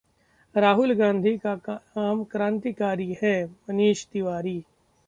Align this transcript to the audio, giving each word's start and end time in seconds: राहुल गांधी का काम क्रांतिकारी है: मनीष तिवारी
राहुल 0.55 0.93
गांधी 0.93 1.35
का 1.37 1.55
काम 1.55 2.23
क्रांतिकारी 2.23 3.13
है: 3.23 3.35
मनीष 3.45 4.05
तिवारी 4.13 4.61